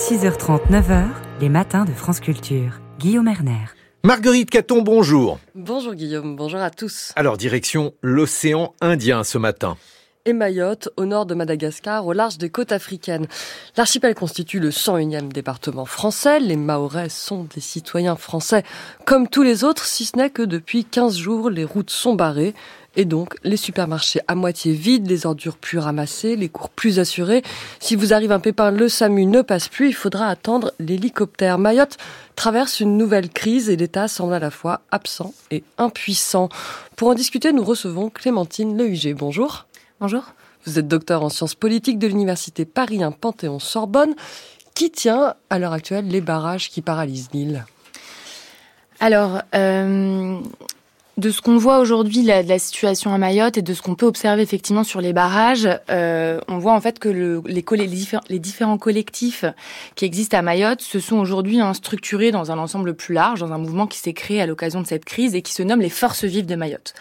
[0.00, 1.08] 6h30, 9h,
[1.42, 2.80] les matins de France Culture.
[2.98, 3.66] Guillaume Erner.
[4.02, 5.38] Marguerite Caton, bonjour.
[5.54, 7.12] Bonjour Guillaume, bonjour à tous.
[7.16, 9.76] Alors, direction l'océan Indien ce matin
[10.26, 13.26] et Mayotte, au nord de Madagascar, au large des côtes africaines.
[13.76, 16.40] L'archipel constitue le 101e département français.
[16.40, 18.62] Les Mahorais sont des citoyens français
[19.06, 22.54] comme tous les autres, si ce n'est que depuis 15 jours, les routes sont barrées.
[22.96, 27.42] Et donc, les supermarchés à moitié vides, les ordures plus ramassées, les cours plus assurés.
[27.78, 31.56] Si vous arrive un pépin, le SAMU ne passe plus, il faudra attendre l'hélicoptère.
[31.56, 31.98] Mayotte
[32.34, 36.48] traverse une nouvelle crise et l'État semble à la fois absent et impuissant.
[36.96, 39.14] Pour en discuter, nous recevons Clémentine Lehuger.
[39.14, 39.66] Bonjour.
[40.00, 40.32] Bonjour.
[40.64, 44.14] Vous êtes docteur en sciences politiques de l'université Paris 1 Panthéon-Sorbonne.
[44.74, 47.66] Qui tient à l'heure actuelle les barrages qui paralysent l'île?
[48.98, 50.40] Alors, euh,
[51.20, 54.06] de ce qu'on voit aujourd'hui de la, situation à Mayotte et de ce qu'on peut
[54.06, 57.64] observer effectivement sur les barrages, euh, on voit en fait que le, les,
[58.28, 59.44] les, différents collectifs
[59.94, 63.52] qui existent à Mayotte se sont aujourd'hui hein, structurés dans un ensemble plus large, dans
[63.52, 65.90] un mouvement qui s'est créé à l'occasion de cette crise et qui se nomme les
[65.90, 66.94] Forces vives de Mayotte.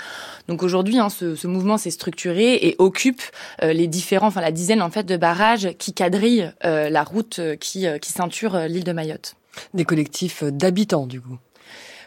[0.49, 3.21] Donc aujourd'hui, hein, ce, ce, mouvement s'est structuré et occupe
[3.63, 7.39] euh, les différents, enfin la dizaine en fait de barrages qui quadrillent euh, la route
[7.61, 9.35] qui, qui ceinture l'île de Mayotte.
[9.73, 11.37] Des collectifs d'habitants du coup.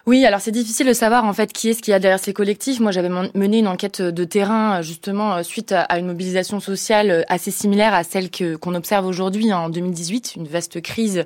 [0.04, 2.18] Oui, alors c'est difficile de savoir en fait qui est ce qu'il y a derrière
[2.18, 2.80] ces collectifs.
[2.80, 7.10] Moi, j'avais mené une enquête de terrain euh, justement euh, suite à une mobilisation sociale
[7.10, 11.24] euh, assez similaire à celle qu'on observe aujourd'hui hein, en 2018, une vaste crise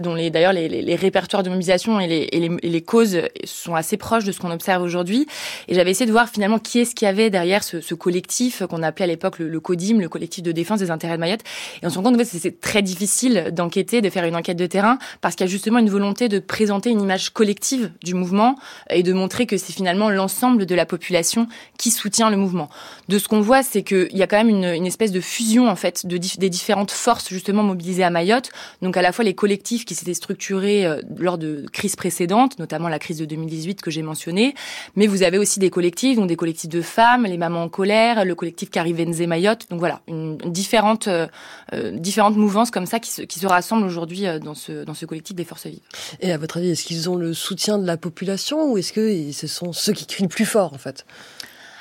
[0.00, 2.28] dont les d'ailleurs les, répertoires de mobilisation et
[2.62, 5.26] les, causes sont assez proches de ce qu'on observe aujourd'hui.
[5.68, 7.94] Et j'avais essayé de voir finalement qui est ce qu'il y avait derrière ce, ce
[7.94, 11.20] collectif qu'on appelait à l'époque le, le, CODIM, le collectif de défense des intérêts de
[11.20, 11.42] Mayotte.
[11.82, 14.66] Et on se rend compte que c'est très difficile d'enquêter, de faire une enquête de
[14.66, 18.56] terrain parce qu'il y a justement une volonté de présenter une image collective du mouvement
[18.88, 21.46] et de montrer que c'est finalement l'ensemble de la population
[21.78, 22.68] qui soutient le mouvement.
[23.08, 25.68] De ce qu'on voit, c'est qu'il y a quand même une, une, espèce de fusion
[25.68, 28.50] en fait de des différentes forces justement mobilisées à Mayotte.
[28.82, 32.88] Donc à la fois les collectifs qui s'étaient structurés euh, lors de crises précédentes, notamment
[32.88, 34.54] la crise de 2018 que j'ai mentionnée,
[34.96, 38.24] mais vous avez aussi des collectifs, donc des collectifs de femmes, les mamans en colère,
[38.24, 39.66] le collectif Carivenze Mayotte.
[39.70, 41.26] Donc voilà, une, différente euh,
[41.72, 45.06] euh, différentes mouvances comme ça qui se, qui se rassemblent aujourd'hui dans ce dans ce
[45.06, 45.80] collectif des forces vives.
[46.20, 49.32] Et à votre avis, est-ce qu'ils ont le soutien de la population ou est-ce que
[49.32, 51.04] ce sont ceux qui crient plus fort en fait?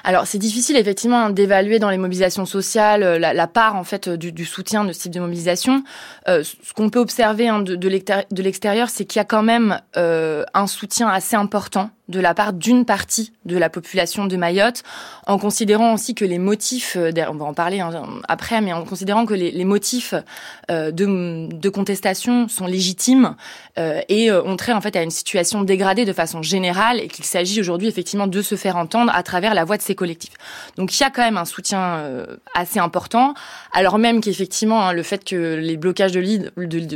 [0.04, 4.32] Alors c'est difficile effectivement d'évaluer dans les mobilisations sociales euh, la, part en fait du,
[4.32, 5.84] du, soutien de ce type de mobilisation.
[6.28, 10.44] Euh, ce qu'on peut observer hein, de, l'extérieur, c'est qu'il y a quand même euh,
[10.54, 14.84] un soutien assez important de la part d'une partie de la population de Mayotte,
[15.28, 17.92] en considérant aussi que les motifs, euh, on va en parler hein,
[18.28, 20.16] après, mais en considérant que les, motifs
[20.72, 23.36] euh, de, contestation sont légitimes
[23.78, 27.26] euh, et ont trait en fait à une situation dégradée de façon générale et qu'il
[27.26, 30.34] s'agit aujourd'hui effectivement de se faire entendre à travers la voix de ces collectifs.
[30.78, 32.04] Donc il y a quand même un soutien
[32.54, 33.34] assez important,
[33.74, 36.52] alors même qu'effectivement hein, le fait que les blocages de l'île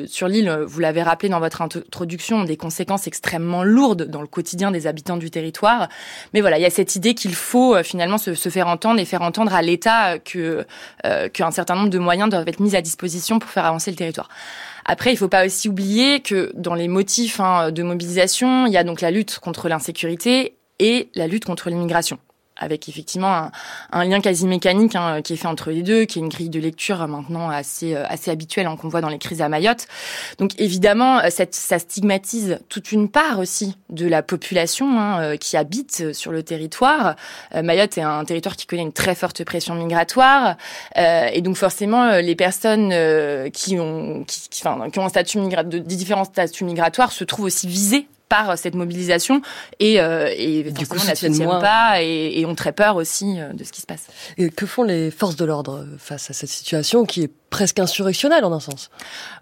[0.08, 4.28] sur l'île, vous l'avez rappelé dans votre introduction, ont des conséquences extrêmement lourdes dans le
[4.28, 5.90] quotidien des habitants du territoire.
[6.34, 9.06] Mais voilà, il y a cette idée qu'il faut euh, finalement se, faire entendre et
[9.06, 10.66] faire entendre à l'État que
[11.06, 13.98] euh, qu'un certain nombre de moyens doivent être mis à disposition pour faire avancer le
[13.98, 14.30] territoire.
[14.86, 18.74] Après, il ne faut pas aussi oublier que dans les motifs hein, de mobilisation, il
[18.74, 22.20] y a donc la lutte contre l'insécurité et la lutte contre l'immigration
[22.63, 23.51] avec effectivement
[23.91, 26.50] un, lien quasi mécanique hein, qui est fait entre les deux, qui est une grille
[26.50, 29.50] de lecture euh, maintenant assez euh, assez habituelle hein, qu'on voit dans les crises à
[29.50, 29.88] Mayotte.
[30.38, 36.13] Donc évidemment, euh, ça stigmatise toute une part aussi de la population hein, qui habite
[36.13, 37.16] sur le territoire.
[37.53, 40.56] Mayotte est un territoire qui connaît une très forte pression migratoire,
[40.95, 42.94] et donc forcément les personnes
[43.51, 44.25] qui ont
[44.97, 49.44] un statut de, différents statuts migratoires se trouvent aussi visées par cette mobilisation
[49.80, 53.54] et, euh, et du coup ne soutiennent pas et, et, ont très peur aussi euh,
[53.54, 54.08] de ce qui se passe.
[54.40, 58.44] Et que font les forces de l'ordre face à cette situation qui est presque insurrectionnelle
[58.46, 58.90] en un sens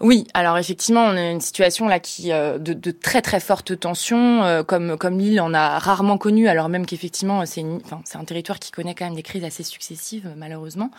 [0.01, 3.79] Oui, alors effectivement, on a une situation là qui euh, de, de très très forte
[3.79, 8.17] tension, euh, comme comme l'île en a rarement connu, alors même qu'effectivement c'est enfin, c'est
[8.17, 10.91] un territoire qui connaît quand même des crises assez successives malheureusement.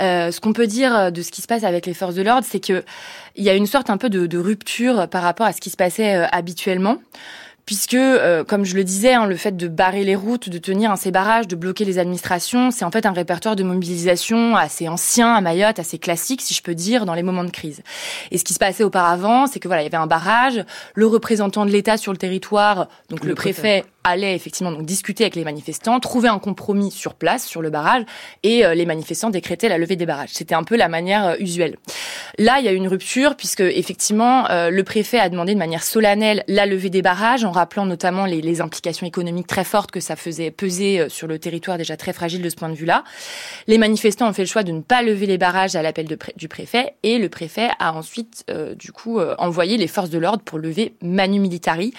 [0.00, 2.44] Euh, ce qu'on peut dire de ce qui se passe avec les forces de l'ordre,
[2.44, 2.84] c'est que
[3.36, 5.70] il y a une sorte un peu de, de rupture par rapport à ce qui
[5.70, 6.96] se passait habituellement
[7.68, 10.96] puisque, euh, comme je le disais, hein, le fait de barrer les routes, de tenir
[10.96, 15.34] ces barrages, de bloquer les administrations, c'est en fait un répertoire de mobilisation assez ancien
[15.34, 17.82] à Mayotte, assez classique, si je peux dire, dans les moments de crise.
[18.30, 21.06] Et ce qui se passait auparavant, c'est que voilà, il y avait un barrage, le
[21.06, 25.44] représentant de l'État sur le territoire, donc le, préfet allait effectivement donc discuter avec les
[25.44, 28.04] manifestants, trouver un compromis sur place sur le barrage
[28.42, 30.30] et euh, les manifestants décrétaient la levée des barrages.
[30.32, 31.76] C'était un peu la manière euh, usuelle.
[32.38, 35.58] Là, il y a eu une rupture puisque effectivement euh, le préfet a demandé de
[35.58, 39.90] manière solennelle la levée des barrages en rappelant notamment les, les, implications économiques très fortes
[39.90, 43.04] que ça faisait peser sur le territoire déjà très fragile de ce point de vue-là.
[43.66, 46.06] Les manifestants ont fait le choix de ne pas lever les barrages à l'appel
[46.36, 48.44] du préfet et le préfet a ensuite
[48.76, 51.92] du coup envoyé les forces de l'ordre pour lever manu militari,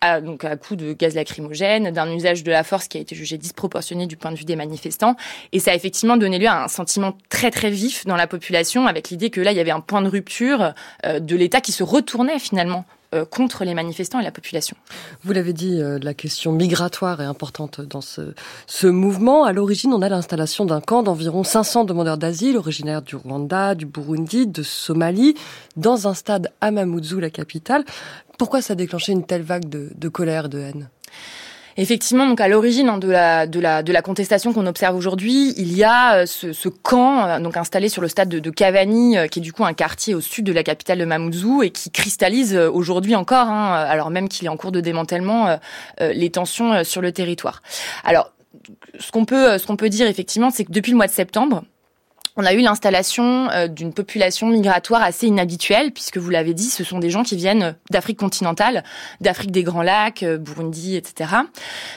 [0.00, 3.14] à, donc à coup de gaz lacrymogène, d'un usage de la force qui a été
[3.14, 5.16] jugé disproportionné du point de vue des manifestants.
[5.52, 8.86] Et ça a effectivement donné lieu à un sentiment très très vif dans la population,
[8.86, 10.74] avec l'idée que là, il y avait un point de rupture
[11.04, 12.97] euh, de l'État qui se retournait finalement euh,
[13.30, 14.76] contre les manifestants et la population.
[15.24, 18.34] Vous l'avez dit, euh, la question migratoire est importante dans ce,
[18.66, 19.44] ce mouvement.
[19.44, 23.86] À l'origine, on a l'installation d'un camp d'environ 500 demandeurs d'asile originaires du Rwanda, du
[23.86, 25.34] Burundi, de Somalie,
[25.76, 27.84] dans un stade à Mamoudzou, la capitale.
[28.38, 30.88] Pourquoi ça a déclenché une telle vague de, de colère, de haine?
[31.80, 35.54] Effectivement, donc à l'origine hein, de la de la de la contestation qu'on observe aujourd'hui,
[35.56, 39.16] il y a euh, ce, camp euh, donc installé sur le stade de, de Cavani,
[39.16, 41.70] euh, qui est du coup un quartier au sud de la capitale de Mamoudzou et
[41.70, 45.56] qui cristallise aujourd'hui encore, hein, alors même qu'il est en cours de démantèlement,
[46.00, 47.62] les tensions sur le territoire.
[48.02, 48.32] Alors,
[48.98, 51.62] ce qu'on peut ce qu'on peut dire effectivement, c'est que depuis le mois de septembre,
[52.38, 56.84] on a eu l'installation euh, d'une population migratoire assez inhabituelle, puisque vous l'avez dit, ce
[56.84, 58.84] sont des gens qui viennent d'Afrique continentale,
[59.20, 61.30] d'Afrique des Grands Lacs, euh, Burundi, etc.,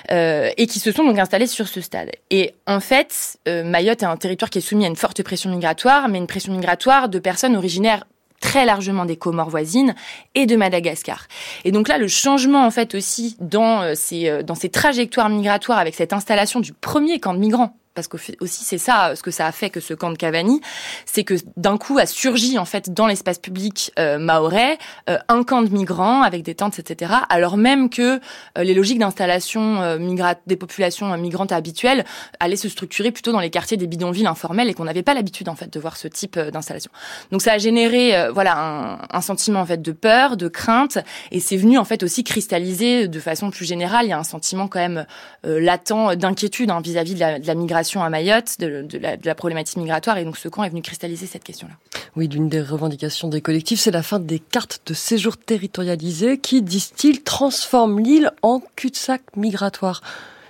[0.09, 2.09] euh, et qui se sont donc installés sur ce stade.
[2.31, 6.09] Et en fait, Mayotte est un territoire qui est soumis à une forte pression migratoire,
[6.09, 8.05] mais une pression migratoire de personnes originaires
[8.39, 9.93] très largement des Comores voisines
[10.33, 11.27] et de Madagascar.
[11.63, 15.93] Et donc là, le changement en fait aussi dans ces dans ces trajectoires migratoires avec
[15.93, 19.45] cette installation du premier camp de migrants parce que aussi c'est ça ce que ça
[19.45, 20.61] a fait que ce camp de Cavani,
[21.05, 24.77] c'est que d'un coup a surgi en fait dans l'espace public euh, maorais
[25.09, 27.13] euh, un camp de migrants avec des tentes etc.
[27.29, 28.19] Alors même que
[28.57, 32.05] euh, les logiques d'installation euh, des populations migrantes habituelles
[32.39, 35.49] allaient se structurer plutôt dans les quartiers des bidonvilles informels et qu'on n'avait pas l'habitude
[35.49, 36.91] en fait de voir ce type d'installation.
[37.31, 40.99] Donc ça a généré voilà un, un, sentiment en fait de peur, de crainte
[41.31, 44.05] et c'est venu en fait aussi cristalliser de façon plus générale.
[44.05, 45.05] Il y a un sentiment quand même
[45.43, 50.17] latent d'inquiétude hein, vis-à-vis de la, de la migration à Mayotte, de, la, problématique migratoire.
[50.17, 51.73] Et donc ce camp est venu cristalliser cette question-là.
[52.15, 56.61] Oui, d'une des revendications des collectifs, c'est la fin des cartes de séjour territorialisées qui,
[56.61, 60.01] disent-ils, transforment l'île en cul-de-sac migratoire.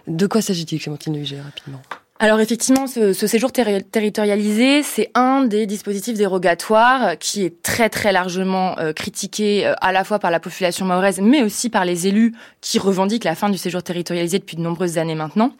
[0.07, 1.81] De quoi s'agit-il, Clémentine Huger, rapidement?
[2.23, 8.11] Alors effectivement, ce, ce séjour territorialisé, c'est un des dispositifs dérogatoires qui est très très
[8.11, 12.05] largement euh, critiqué euh, à la fois par la population mahoraise, mais aussi par les
[12.05, 15.51] élus qui revendiquent la fin du séjour territorialisé depuis de nombreuses années maintenant.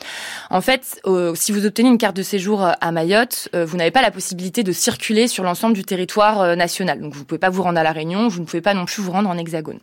[0.52, 4.04] En fait, euh, si vous obtenez une carte de séjour à Mayotte, vous n'avez pas
[4.04, 7.02] la possibilité de circuler sur l'ensemble du territoire national.
[7.02, 8.86] Donc vous ne pouvez pas vous rendre à la Réunion, vous ne pouvez pas non
[8.86, 9.80] plus vous rendre en Hexagone.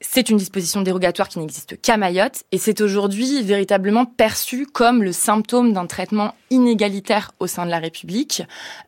[0.00, 5.12] C'est une disposition dérogatoire qui n'existe qu'à Mayotte et c'est aujourd'hui véritablement perçu comme le
[5.12, 8.42] symptôme d'un traitement inégalitaire au sein de la République,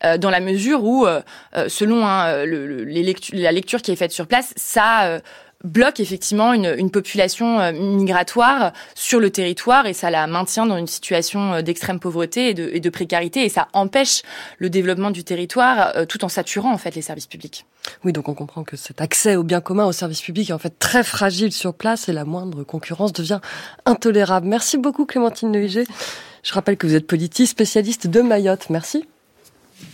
[0.04, 1.20] euh, dans la mesure où, euh,
[1.56, 5.20] euh, selon hein, la lecture qui est faite sur place, ça
[5.64, 10.76] bloque effectivement une, une, population euh, migratoire sur le territoire et ça la maintient dans
[10.76, 14.22] une situation euh, d'extrême pauvreté et de, et de, précarité et ça empêche
[14.58, 17.66] le développement du territoire euh, tout en saturant en fait les services publics.
[18.04, 20.58] Oui, donc on comprend que cet accès au bien commun, aux services publics est en
[20.58, 23.40] fait très fragile sur place et la moindre concurrence devient
[23.84, 24.46] intolérable.
[24.46, 25.84] Merci beaucoup Clémentine Neuillet.
[26.42, 28.70] Je rappelle que vous êtes politiste spécialiste de Mayotte.
[28.70, 29.06] Merci.